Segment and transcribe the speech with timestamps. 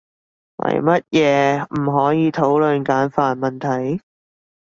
[0.55, 4.01] 為乜嘢唔可以討論簡繁問題？